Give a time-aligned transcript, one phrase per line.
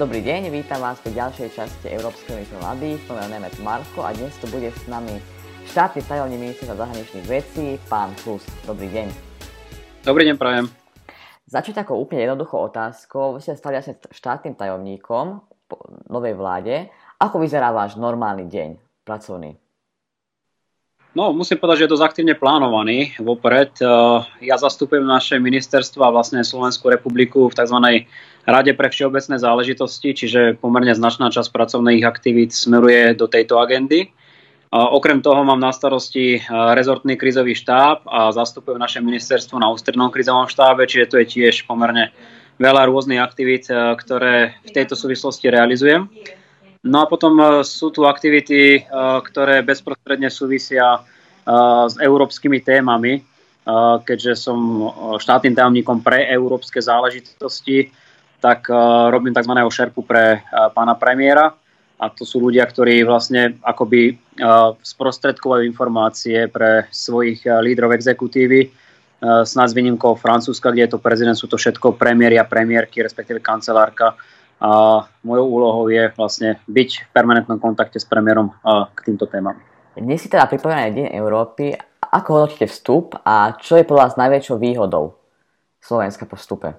[0.00, 3.04] Dobrý deň, vítam vás pri ďalšej časti Európskej unity mladých.
[3.04, 5.20] Som Nemec Marko a dnes tu bude s nami
[5.68, 8.40] štátny tajomný ministerstva zahraničných vecí, pán Plus.
[8.64, 9.12] Dobrý deň.
[10.00, 10.72] Dobrý deň, prajem.
[11.44, 13.36] Začať ako úplne jednoduchou otázkou.
[13.36, 15.76] Vy ste stali asi štátnym tajomníkom po
[16.08, 16.88] novej vláde.
[17.20, 19.60] Ako vyzerá váš normálny deň pracovný?
[21.12, 23.76] No, musím povedať, že je dosť aktívne plánovaný vopred.
[23.76, 23.88] Eh,
[24.48, 28.08] ja zastupujem naše ministerstvo a vlastne Slovenskú republiku v tzv.
[28.42, 34.10] Rade pre všeobecné záležitosti, čiže pomerne značná časť pracovných aktivít smeruje do tejto agendy.
[34.72, 40.08] Okrem toho mám na starosti eh, rezortný krizový štáb a zastupujem naše ministerstvo na ústrednom
[40.08, 42.08] krizovom štábe, čiže to je tiež pomerne
[42.56, 46.08] veľa rôznych aktivít, eh, ktoré v tejto súvislosti realizujem.
[46.82, 48.80] No a potom e, sú tu aktivity, e,
[49.22, 51.00] ktoré bezprostredne súvisia e,
[51.86, 53.22] s európskymi témami,
[54.02, 54.58] keďže som
[55.22, 57.94] štátnym tajomníkom pre európske záležitosti,
[58.42, 58.66] tak
[59.06, 59.54] robím tzv.
[59.54, 60.42] šerpu pre
[60.74, 61.54] pána premiéra
[61.94, 64.18] a to sú ľudia, ktorí vlastne akoby
[64.82, 68.66] sprostredkovajú informácie pre svojich lídrov exekutívy,
[69.46, 73.38] snad s výnimkou Francúzska, kde je to prezident, sú to všetko premiéry a premiérky, respektíve
[73.38, 74.18] kancelárka
[74.62, 78.54] a mojou úlohou je vlastne byť v permanentnom kontakte s premiérom
[78.94, 79.58] k týmto témam.
[79.98, 81.74] Dnes si teda pripomená Deň Európy.
[81.98, 85.18] Ako hodnotíte vstup a čo je podľa vás najväčšou výhodou
[85.82, 86.78] Slovenska po vstupe?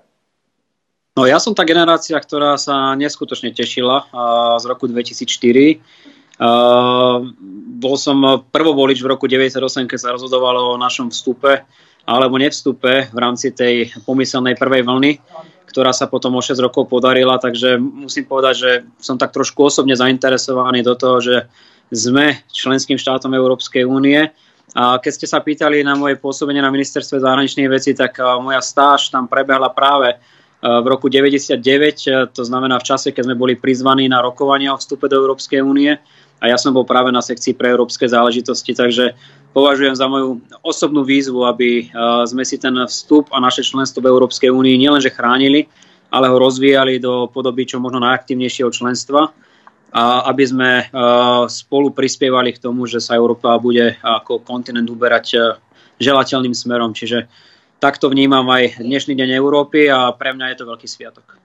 [1.14, 4.10] No ja som tá generácia, ktorá sa neskutočne tešila
[4.58, 5.78] z roku 2004.
[6.34, 7.30] Uh,
[7.78, 11.62] bol som prvovolič v roku 98, keď sa rozhodovalo o našom vstupe
[12.10, 15.12] alebo nevstupe v rámci tej pomyselnej prvej vlny
[15.74, 18.72] ktorá sa potom o 6 rokov podarila, takže musím povedať, že
[19.02, 21.36] som tak trošku osobne zainteresovaný do toho, že
[21.90, 24.30] sme členským štátom Európskej únie.
[24.78, 29.10] A keď ste sa pýtali na moje pôsobenie na ministerstve zahraničných vecí, tak moja stáž
[29.10, 30.22] tam prebehla práve
[30.64, 31.60] v roku 99,
[32.32, 36.00] to znamená v čase, keď sme boli prizvaní na rokovania o vstupe do Európskej únie
[36.40, 39.12] a ja som bol práve na sekcii pre európske záležitosti, takže
[39.54, 41.94] považujem za moju osobnú výzvu, aby
[42.26, 45.70] sme si ten vstup a naše členstvo v Európskej únii nielenže chránili,
[46.10, 49.30] ale ho rozvíjali do podoby čo možno najaktívnejšieho členstva
[49.94, 50.70] a aby sme
[51.46, 55.58] spolu prispievali k tomu, že sa Európa bude ako kontinent uberať
[56.02, 56.98] želateľným smerom.
[56.98, 57.30] Čiže
[57.78, 61.38] takto vnímam aj dnešný deň Európy a pre mňa je to veľký sviatok.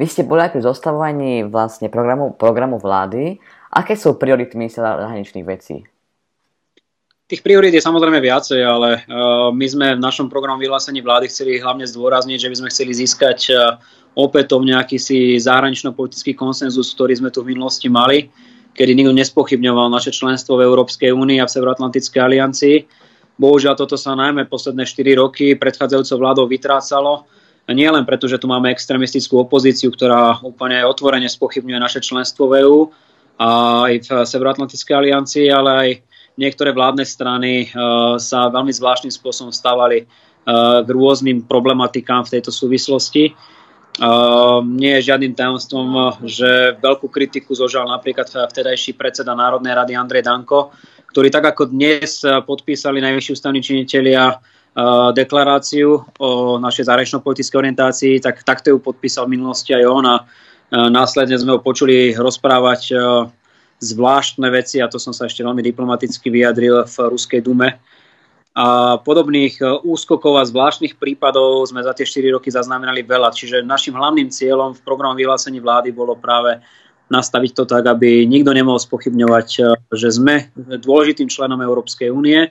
[0.00, 3.36] Vy ste boli aj pri zostavovaní vlastne programu, programu vlády.
[3.68, 5.84] Aké sú priority ministra zahraničných vecí?
[7.30, 11.62] Tých priorít je samozrejme viacej, ale uh, my sme v našom programu vyhlásení vlády chceli
[11.62, 13.78] hlavne zdôrazniť, že by sme chceli získať uh,
[14.18, 18.34] opätovne akýsi zahranično-politický konsenzus, ktorý sme tu v minulosti mali,
[18.74, 22.76] kedy nikto nespochybňoval naše členstvo v Európskej únii a v Severoatlantickej aliancii.
[23.38, 27.30] Bohužiaľ toto sa najmä posledné 4 roky predchádzajúcou vládou vytrácalo.
[27.70, 32.66] Nie len preto, že tu máme extremistickú opozíciu, ktorá úplne otvorene spochybňuje naše členstvo v
[32.66, 32.80] EÚ
[33.38, 33.48] a
[33.86, 35.90] aj v Severoatlantickej aliancii, ale aj
[36.40, 42.48] niektoré vládne strany uh, sa veľmi zvláštnym spôsobom stávali uh, k rôznym problematikám v tejto
[42.48, 43.36] súvislosti.
[44.00, 50.24] Uh, nie je žiadnym tajomstvom, že veľkú kritiku zožal napríklad vtedajší predseda Národnej rady Andrej
[50.24, 50.72] Danko,
[51.12, 54.38] ktorý tak ako dnes podpísali najvyšší ústavní činitelia
[55.10, 56.30] deklaráciu o
[56.62, 60.16] našej zahranično-politickej orientácii, tak takto ju podpísal v minulosti aj on a
[60.70, 62.94] následne sme ho počuli rozprávať
[63.80, 67.80] zvláštne veci, a to som sa ešte veľmi diplomaticky vyjadril v Ruskej dume.
[68.50, 73.32] A podobných e, úskokov a zvláštnych prípadov sme za tie 4 roky zaznamenali veľa.
[73.32, 76.60] Čiže našim hlavným cieľom v programu vyhlásení vlády bolo práve
[77.10, 79.60] nastaviť to tak, aby nikto nemohol spochybňovať, e,
[79.96, 82.50] že sme dôležitým členom Európskej únie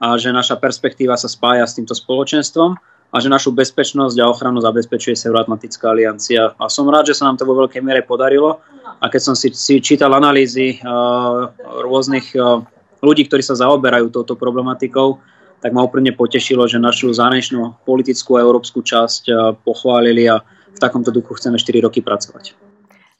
[0.00, 2.76] a že naša perspektíva sa spája s týmto spoločenstvom
[3.10, 6.54] a že našu bezpečnosť a ochranu zabezpečuje Severoatlantická aliancia.
[6.54, 8.62] A som rád, že sa nám to vo veľkej miere podarilo.
[9.02, 11.50] A keď som si, si čítal analýzy uh,
[11.82, 12.62] rôznych uh,
[13.02, 15.18] ľudí, ktorí sa zaoberajú touto problematikou,
[15.58, 20.38] tak ma úplne potešilo, že našu zahraničnú politickú a európsku časť uh, pochválili a
[20.70, 22.54] v takomto duchu chceme 4 roky pracovať.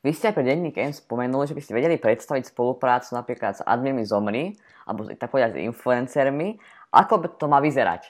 [0.01, 3.63] Vy ste aj pre denník N spomenuli, že by ste vedeli predstaviť spoluprácu napríklad s
[3.67, 4.57] adminmi Zomri,
[4.89, 6.57] alebo tak povedať s influencermi.
[6.95, 8.09] Ako to má vyzerať,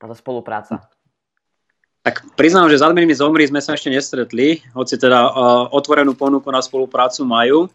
[0.00, 0.88] táto spolupráca?
[2.08, 6.48] Tak priznám, že s adminmi Zomri sme sa ešte nestretli, hoci teda uh, otvorenú ponuku
[6.48, 7.68] na spoluprácu majú.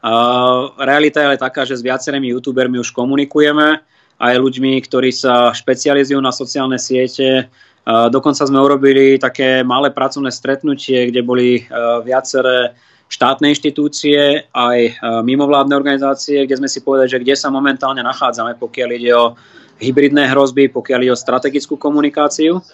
[0.00, 3.84] Uh, realita je ale taká, že s viacerými youtubermi už komunikujeme,
[4.24, 7.52] aj ľuďmi, ktorí sa špecializujú na sociálne siete.
[7.84, 12.72] Uh, dokonca sme urobili také malé pracovné stretnutie, kde boli uh, viaceré
[13.12, 14.96] štátne inštitúcie, aj
[15.28, 19.36] mimovládne organizácie, kde sme si povedali, že kde sa momentálne nachádzame, pokiaľ ide o
[19.76, 22.64] hybridné hrozby, pokiaľ ide o strategickú komunikáciu.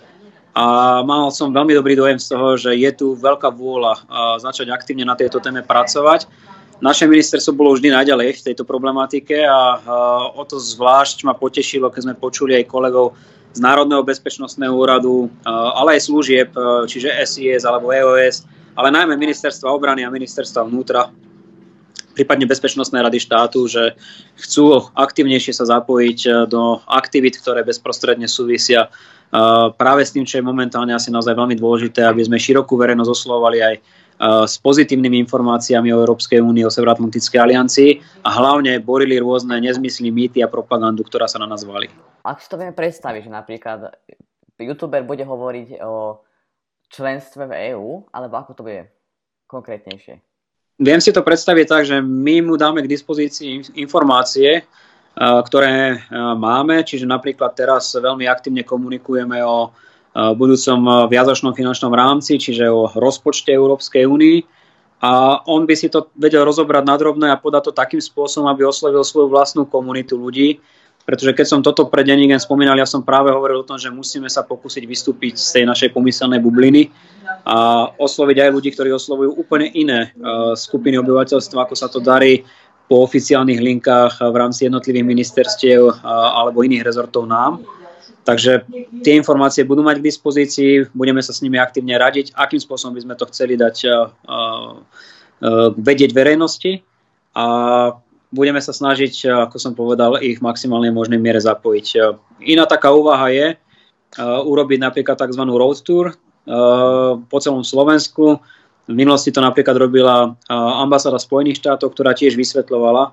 [0.51, 4.03] A mal som veľmi dobrý dojem z toho, že je tu veľká vôľa
[4.43, 6.27] začať aktívne na tejto téme pracovať.
[6.81, 9.79] Naše ministerstvo bolo vždy naďalej v tejto problematike a
[10.33, 13.13] o to zvlášť ma potešilo, keď sme počuli aj kolegov
[13.53, 16.49] z Národného bezpečnostného úradu, ale aj služieb,
[16.89, 18.49] čiže SIS alebo EOS,
[18.79, 21.13] ale najmä ministerstva obrany a ministerstva vnútra,
[22.15, 23.95] prípadne Bezpečnostnej rady štátu, že
[24.39, 28.91] chcú aktívnejšie sa zapojiť do aktivít, ktoré bezprostredne súvisia
[29.79, 33.59] práve s tým, čo je momentálne asi naozaj veľmi dôležité, aby sme širokú verejnosť oslovovali
[33.63, 33.75] aj
[34.45, 37.91] s pozitívnymi informáciami o Európskej únii, o Severoatlantickej aliancii
[38.21, 41.89] a hlavne borili rôzne nezmysly, mýty a propagandu, ktorá sa na nás valí.
[42.21, 43.97] Ak si to vieme predstaviť, že napríklad
[44.61, 46.21] youtuber bude hovoriť o
[46.93, 48.93] členstve v EÚ, alebo ako to bude
[49.49, 50.21] konkrétnejšie?
[50.81, 54.65] Viem si to predstaviť tak, že my mu dáme k dispozícii informácie,
[55.21, 56.01] ktoré
[56.41, 59.77] máme, čiže napríklad teraz veľmi aktívne komunikujeme o
[60.11, 64.39] budúcom viazočnom finančnom rámci, čiže o rozpočte Európskej únii.
[65.05, 68.65] A on by si to vedel rozobrať na drobné a podať to takým spôsobom, aby
[68.65, 70.61] oslovil svoju vlastnú komunitu ľudí.
[71.05, 74.31] Pretože keď som toto pre Denigen spomínal, ja som práve hovoril o tom, že musíme
[74.31, 76.93] sa pokúsiť vystúpiť z tej našej pomyselnej bubliny
[77.49, 80.15] a osloviť aj ľudí, ktorí oslovujú úplne iné
[80.55, 82.47] skupiny obyvateľstva, ako sa to darí
[82.87, 87.63] po oficiálnych linkách v rámci jednotlivých ministerstiev alebo iných rezortov nám.
[88.21, 88.69] Takže
[89.01, 93.03] tie informácie budú mať k dispozícii, budeme sa s nimi aktívne radiť, akým spôsobom by
[93.03, 94.13] sme to chceli dať uh,
[95.75, 96.85] vedieť verejnosti
[97.33, 97.47] a
[98.31, 101.87] budeme sa snažiť, ako som povedal, ich v maximálnej možnej miere zapojiť.
[102.47, 105.43] Iná taká úvaha je uh, urobiť napríklad tzv.
[105.51, 106.15] road tour
[107.31, 108.41] po celom Slovensku.
[108.89, 113.13] V minulosti to napríklad robila ambasáda Spojených štátov, ktorá tiež vysvetľovala,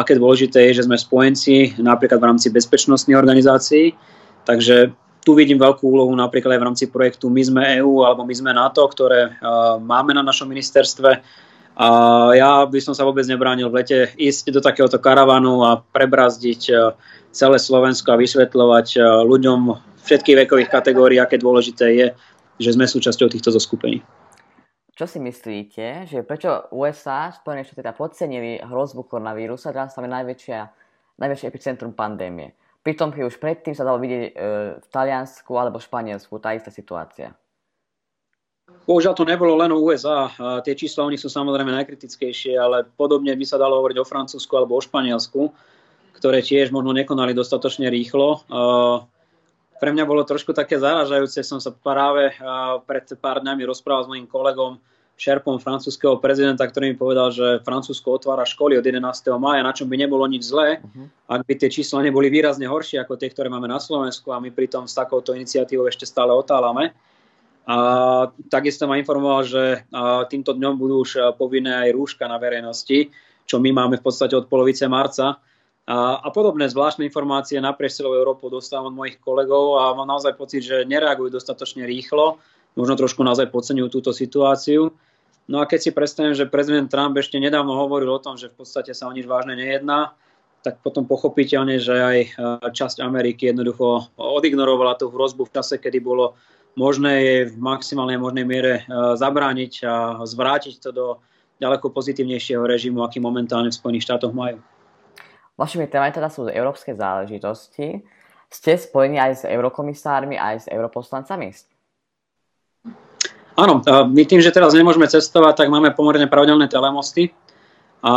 [0.00, 3.92] aké dôležité je, že sme spojenci napríklad v rámci bezpečnostných organizácií
[4.44, 4.92] Takže
[5.24, 8.52] tu vidím veľkú úlohu napríklad aj v rámci projektu My sme EU alebo My sme
[8.52, 9.32] NATO, ktoré
[9.80, 11.24] máme na našom ministerstve.
[11.74, 11.88] A
[12.38, 16.94] ja by som sa vôbec nebránil v lete ísť do takéhoto karavanu a prebrazdiť uh,
[17.34, 19.74] celé Slovensko a vysvetľovať uh, ľuďom
[20.06, 22.06] všetkých vekových kategórií, aké dôležité je,
[22.62, 24.04] že sme súčasťou týchto zoskupení.
[24.94, 30.06] Čo si myslíte, že prečo USA, Spojené štáty teda podcenili hrozbu koronavírusu a teraz tam
[30.06, 30.60] je najväčšia,
[31.18, 32.54] najväčšie epicentrum pandémie?
[32.86, 34.32] Pritom, keď už predtým sa dalo vidieť e,
[34.78, 37.34] v Taliansku alebo Španielsku tá istá situácia.
[38.84, 40.28] Bohužiaľ to nebolo len u USA.
[40.36, 44.08] A tie čísla u nich sú samozrejme najkritickejšie, ale podobne by sa dalo hovoriť o
[44.08, 45.48] Francúzsku alebo o Španielsku,
[46.20, 48.44] ktoré tiež možno nekonali dostatočne rýchlo.
[49.74, 52.36] Pre mňa bolo trošku také zaražajúce, som sa práve
[52.84, 54.76] pred pár dňami rozprával s mojim kolegom,
[55.14, 58.98] šerpom francúzského prezidenta, ktorý mi povedal, že Francúzsko otvára školy od 11.
[59.38, 61.06] maja, na čom by nebolo nič zlé, uh-huh.
[61.30, 64.50] ak by tie čísla neboli výrazne horšie ako tie, ktoré máme na Slovensku a my
[64.50, 66.90] pritom s takouto iniciatívou ešte stále otálame.
[67.64, 67.76] A
[68.52, 69.88] takisto ma informoval, že
[70.28, 73.08] týmto dňom budú už povinné aj rúška na verejnosti,
[73.48, 75.40] čo my máme v podstate od polovice marca.
[75.84, 80.36] A, a podobné zvláštne informácie naprieč celou Európu dostávam od mojich kolegov a mám naozaj
[80.36, 82.40] pocit, že nereagujú dostatočne rýchlo
[82.74, 84.90] možno trošku naozaj podceňujú túto situáciu.
[85.46, 88.64] No a keď si predstavím, že prezident Trump ešte nedávno hovoril o tom, že v
[88.64, 90.16] podstate sa o nič vážne nejedná,
[90.64, 92.18] tak potom pochopiteľne, že aj
[92.72, 96.40] časť Ameriky jednoducho odignorovala tú hrozbu v čase, kedy bolo
[96.74, 98.82] možné jej v maximálnej možnej miere e,
[99.18, 99.94] zabrániť a
[100.26, 101.06] zvrátiť to do
[101.62, 104.58] ďaleko pozitívnejšieho režimu, aký momentálne v Spojených štátoch majú.
[105.54, 108.02] Vašimi témami teda sú európske záležitosti.
[108.50, 111.54] Ste spojení aj s eurokomisármi, aj s europoslancami?
[113.54, 117.30] Áno, my tým, že teraz nemôžeme cestovať, tak máme pomerne pravidelné telemosty.
[118.02, 118.12] A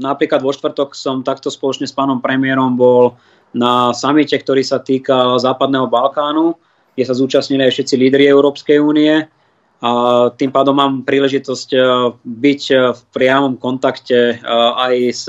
[0.00, 3.20] napríklad vo štvrtok som takto spoločne s pánom premiérom bol
[3.52, 6.56] na samite, ktorý sa týka Západného Balkánu,
[6.94, 9.24] kde sa zúčastnili aj všetci lídry Európskej únie.
[9.82, 9.90] A
[10.38, 11.78] tým pádom mám príležitosť e,
[12.22, 14.46] byť e, v priamom kontakte e,
[14.78, 15.24] aj s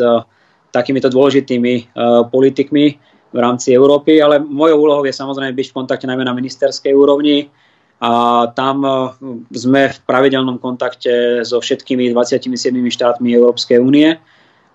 [0.69, 1.93] takýmito dôležitými
[2.33, 2.85] politikmi
[3.29, 7.53] v rámci Európy, ale mojou úlohou je samozrejme byť v kontakte najmä na ministerskej úrovni,
[8.01, 8.81] a tam
[9.53, 12.49] sme v pravidelnom kontakte so všetkými 27
[12.89, 14.17] štátmi Európskej únie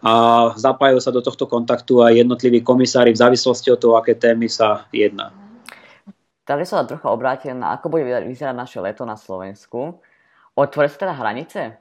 [0.00, 0.14] a
[0.54, 4.86] zapájajú sa do tohto kontaktu aj jednotliví komisári v závislosti od toho, aké témy sa
[4.94, 5.34] jedná.
[6.48, 10.00] Tady sa trocha obrátil na ako bude vyzerať naše leto na Slovensku.
[10.56, 11.76] Otvorí sa teda hranice?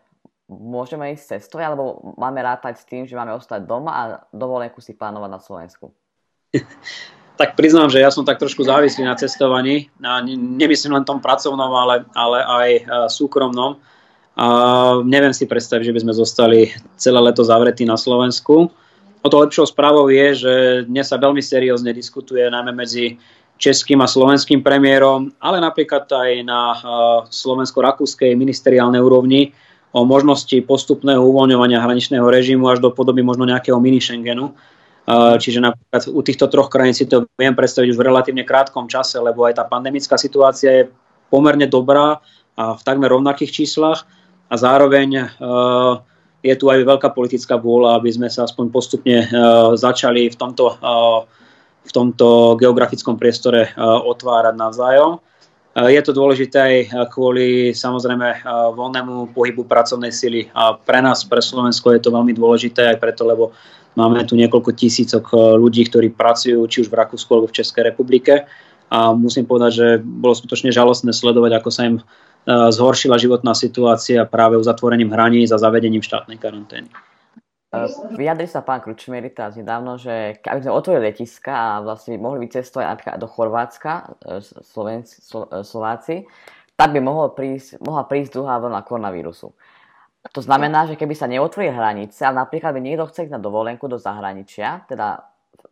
[0.51, 4.01] Môžeme ísť cestovať, alebo máme rátať s tým, že máme ostať doma a
[4.35, 5.95] dovolenku si plánovať na Slovensku?
[7.39, 9.87] tak priznám, že ja som tak trošku závislý na cestovaní.
[10.03, 13.79] A nemyslím len tom pracovnom, ale, ale aj e, súkromnom.
[14.35, 14.45] A
[15.07, 16.59] neviem si predstaviť, že by sme zostali
[16.99, 18.67] celé leto zavretí na Slovensku.
[19.23, 20.53] O to lepšou správou je, že
[20.85, 23.17] dnes sa veľmi seriózne diskutuje najmä medzi
[23.57, 26.61] českým a slovenským premiérom, ale napríklad aj na
[27.27, 29.51] slovensko-rakúskej ministeriálnej úrovni
[29.91, 34.53] o možnosti postupného uvoľňovania hraničného režimu až do podoby možno nejakého mini Schengenu.
[35.09, 39.17] Čiže napríklad u týchto troch krajín si to viem predstaviť už v relatívne krátkom čase,
[39.17, 40.83] lebo aj tá pandemická situácia je
[41.31, 42.19] pomerne dobrá
[42.59, 44.03] a v takmer rovnakých číslach
[44.51, 45.31] a zároveň
[46.43, 49.25] je tu aj veľká politická vôľa, aby sme sa aspoň postupne
[49.79, 50.75] začali v tomto
[51.87, 55.23] v tomto geografickom priestore otvárať navzájom.
[55.77, 56.75] Je to dôležité aj
[57.13, 58.43] kvôli samozrejme
[58.75, 63.29] voľnému pohybu pracovnej sily a pre nás, pre Slovensko je to veľmi dôležité aj preto,
[63.29, 63.53] lebo
[63.93, 68.49] máme tu niekoľko tisícok ľudí, ktorí pracujú či už v Rakúsku alebo v Českej republike
[68.89, 72.01] a musím povedať, že bolo skutočne žalostné sledovať, ako sa im
[72.47, 76.89] zhoršila životná situácia práve uzatvorením hraníc a zavedením štátnej karantény.
[78.17, 82.85] Vyjadri sa pán Kručmery teraz nedávno, že aby sme otvorili letiska a vlastne mohli vycestovať
[82.85, 83.91] napríklad do Chorvátska,
[84.25, 86.15] e, Slovenci, e, Slováci,
[86.73, 89.53] tak by mohol prísť, mohla prísť druhá vlna koronavírusu.
[90.27, 93.87] To znamená, že keby sa neotvorili hranice, a napríklad by niekto chce ísť na dovolenku
[93.87, 95.23] do zahraničia, teda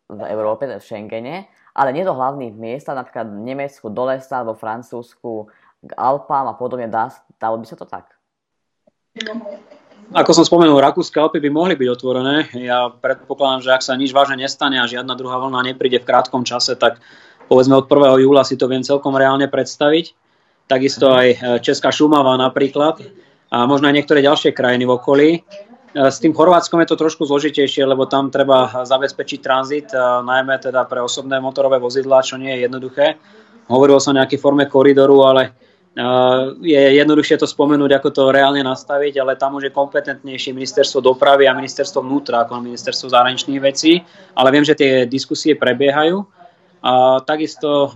[0.10, 4.56] v Európe, v Schengene, ale nie do hlavných miest, napríklad v Nemecku, do lesa, alebo
[4.56, 5.52] Francúzsku,
[5.86, 8.16] k Alpám a podobne, dá, dalo by sa to tak?
[10.14, 12.46] Ako som spomenul, Rakúske Alpy by mohli byť otvorené.
[12.54, 16.46] Ja predpokladám, že ak sa nič vážne nestane a žiadna druhá vlna nepríde v krátkom
[16.46, 17.02] čase, tak
[17.50, 18.22] povedzme od 1.
[18.22, 20.14] júla si to viem celkom reálne predstaviť.
[20.70, 23.02] Takisto aj e, Česká Šumava napríklad
[23.50, 25.30] a možno aj niektoré ďalšie krajiny v okolí.
[25.38, 25.42] E,
[25.94, 30.86] s tým Chorvátskom je to trošku zložitejšie, lebo tam treba zabezpečiť tranzit, e, najmä teda
[30.86, 33.18] pre osobné motorové vozidlá, čo nie je jednoduché.
[33.70, 35.54] Hovorilo sa o nejakej forme koridoru, ale
[36.60, 41.48] je jednoduchšie to spomenúť, ako to reálne nastaviť, ale tam už je kompetentnejšie ministerstvo dopravy
[41.48, 44.04] a ministerstvo vnútra ako ministerstvo zahraničných vecí,
[44.36, 46.20] ale viem, že tie diskusie prebiehajú.
[46.84, 47.96] A takisto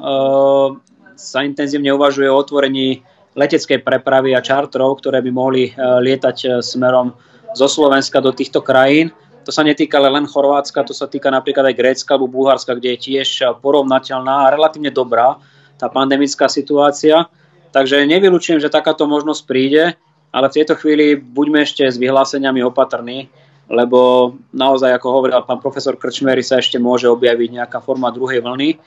[1.20, 3.04] sa intenzívne uvažuje o otvorení
[3.36, 7.12] leteckej prepravy a čartrov, ktoré by mohli lietať smerom
[7.52, 9.12] zo Slovenska do týchto krajín.
[9.44, 13.00] To sa netýka len Chorvátska, to sa týka napríklad aj Grécka alebo Bulharska, kde je
[13.12, 15.36] tiež porovnateľná a relatívne dobrá
[15.76, 17.28] tá pandemická situácia.
[17.70, 19.94] Takže nevylučujem, že takáto možnosť príde,
[20.34, 23.30] ale v tejto chvíli buďme ešte s vyhláseniami opatrní,
[23.70, 28.82] lebo naozaj, ako hovoril pán profesor Krčmery, sa ešte môže objaviť nejaká forma druhej vlny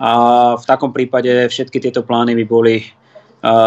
[0.00, 0.10] a
[0.56, 2.76] v takom prípade všetky tieto plány by boli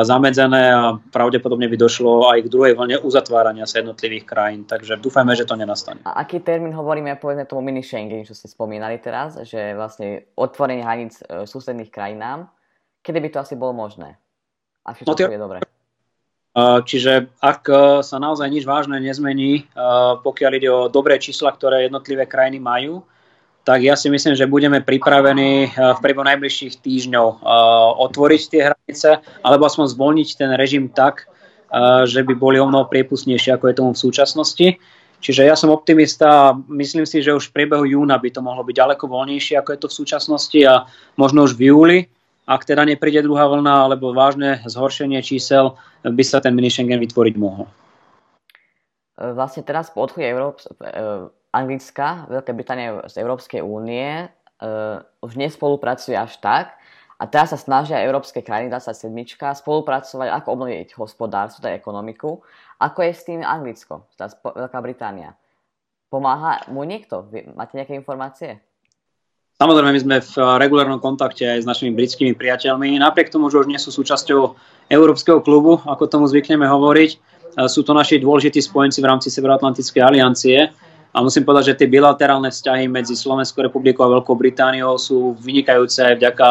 [0.02, 4.64] zamedzené a pravdepodobne by došlo aj k druhej vlne uzatvárania sa jednotlivých krajín.
[4.64, 6.00] Takže dúfajme, že to nenastane.
[6.08, 10.80] A aký termín hovoríme, povedzme tomu mini Schengen, čo ste spomínali teraz, že vlastne otvorenie
[10.80, 12.48] hraníc e, susedných krajinám,
[13.04, 14.16] kedy by to asi bolo možné?
[14.86, 15.60] A všetko no, je dobré.
[16.56, 19.84] Čiže ak e, sa naozaj nič vážne nezmení, e,
[20.24, 23.04] pokiaľ ide o dobré čísla, ktoré jednotlivé krajiny majú,
[23.68, 27.44] tak ja si myslím, že budeme pripravení e, v priebehu najbližších týždňov
[28.08, 29.10] otvoriť tie hranice,
[29.44, 31.28] alebo aspoň zvolniť ten režim tak,
[32.08, 34.68] že by boli o mnoho priepustnejšie, ako je tomu v súčasnosti.
[35.20, 38.64] Čiže ja som optimista a myslím si, že už v priebehu júna by to mohlo
[38.64, 40.88] byť ďaleko voľnejšie, ako je to v súčasnosti a
[41.20, 41.98] možno už v júli
[42.46, 45.74] ak teda nepríde druhá vlna alebo vážne zhoršenie čísel,
[46.06, 47.66] by sa ten mini Schengen vytvoriť mohol.
[49.18, 55.40] E, vlastne teraz po odchode Európs- e, Anglicka, Veľké Británie z Európskej únie uh, už
[55.40, 56.76] nespolupracuje až tak
[57.16, 62.44] a teraz sa snažia európske krajiny, dá sa sedmička, spolupracovať, ako obnoviť hospodárstvo, teda ekonomiku.
[62.84, 65.40] Ako je s tým Anglicko, teda Veľká Británia?
[66.12, 67.24] Pomáha mu niekto?
[67.56, 68.60] Máte nejaké informácie?
[69.56, 73.00] Samozrejme, my sme v eh, regulárnom kontakte aj s našimi britskými priateľmi.
[73.00, 74.52] Napriek tomu, že už nie sú súčasťou
[74.92, 80.04] Európskeho klubu, ako tomu zvykneme hovoriť, eh, sú to naši dôležití spojenci v rámci Severoatlantickej
[80.04, 80.76] aliancie.
[81.16, 86.04] A musím povedať, že tie bilaterálne vzťahy medzi Slovenskou republikou a Veľkou Britániou sú vynikajúce
[86.04, 86.48] aj vďaka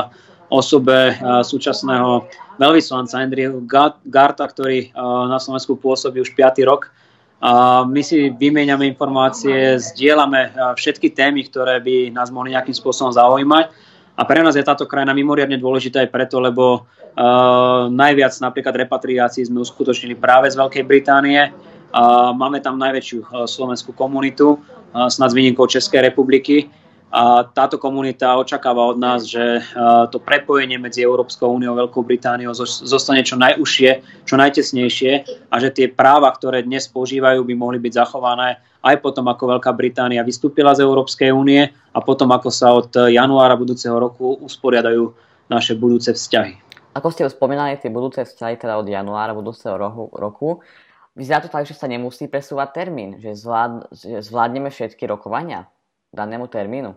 [0.48, 2.24] osobe eh, súčasného
[2.56, 3.60] veľvyslanca Andrew
[4.08, 4.94] Garta, ktorý
[5.26, 6.62] na Slovensku pôsobí už 5.
[6.70, 6.86] rok
[7.84, 13.68] my si vymieňame informácie, zdieľame všetky témy, ktoré by nás mohli nejakým spôsobom zaujímať.
[14.14, 19.42] A pre nás je táto krajina mimoriadne dôležitá aj preto, lebo uh, najviac napríklad repatriácií
[19.42, 21.50] sme uskutočnili práve z Veľkej Británie.
[21.50, 24.62] Uh, máme tam najväčšiu uh, slovenskú komunitu,
[24.94, 26.70] uh, snad s výnimkou Českej republiky.
[27.14, 29.62] A táto komunita očakáva od nás, že
[30.10, 33.90] to prepojenie medzi Európskou úniou a Veľkou Britániou zostane čo najúžšie,
[34.26, 35.12] čo najtesnejšie
[35.46, 39.70] a že tie práva, ktoré dnes používajú, by mohli byť zachované aj potom, ako Veľká
[39.78, 45.14] Británia vystúpila z Európskej únie a potom, ako sa od januára budúceho roku usporiadajú
[45.46, 46.58] naše budúce vzťahy.
[46.98, 49.78] Ako ste spomínali, tie budúce vzťahy teda od januára budúceho
[50.10, 50.66] roku
[51.14, 55.70] vyzerá to tak, že sa nemusí presúvať termín, že, zvlád, že zvládneme všetky rokovania
[56.14, 56.94] danému termínu?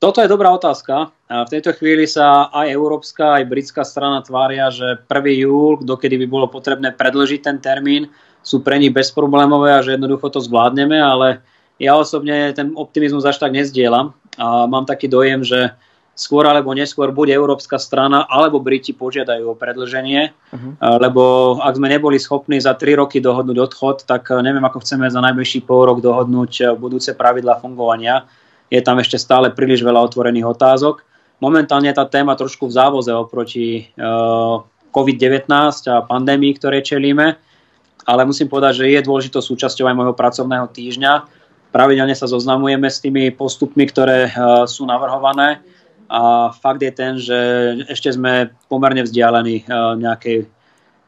[0.00, 1.12] Toto je dobrá otázka.
[1.28, 5.44] V tejto chvíli sa aj európska, aj britská strana tvária, že 1.
[5.44, 8.08] júl, dokedy by bolo potrebné predlžiť ten termín,
[8.40, 11.44] sú pre nich bezproblémové a že jednoducho to zvládneme, ale
[11.76, 15.76] ja osobne ten optimizmus až tak nezdielam a mám taký dojem, že
[16.14, 20.72] skôr alebo neskôr bude európska strana alebo Briti požiadajú o predlženie, uh-huh.
[21.00, 25.24] lebo ak sme neboli schopní za 3 roky dohodnúť odchod, tak neviem, ako chceme za
[25.24, 28.28] najbližší pol rok dohodnúť budúce pravidla fungovania
[28.70, 31.02] je tam ešte stále príliš veľa otvorených otázok.
[31.42, 34.62] Momentálne tá téma trošku v závoze oproti uh,
[34.94, 35.50] COVID-19
[35.90, 37.34] a pandémii, ktoré čelíme,
[38.06, 41.12] ale musím povedať, že je dôležitou súčasťou aj môjho pracovného týždňa.
[41.70, 44.26] Pravidelne sa zoznamujeme s tými postupmi, ktoré
[44.66, 45.62] sú navrhované
[46.10, 47.38] a fakt je ten, že
[47.86, 50.50] ešte sme pomerne vzdialení uh, nejakej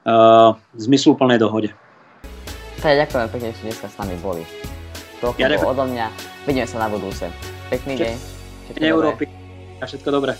[0.06, 1.75] uh, zmysluplnej dohode.
[2.78, 4.47] Tak ďakujem pekne, že ste dneska s nami boli.
[5.18, 6.06] Toľko ja odo mňa.
[6.47, 7.26] Vidíme sa na budúce.
[7.71, 8.14] Pekný deň.
[8.71, 9.25] Všetko Európy
[9.82, 10.38] a všetko dobré.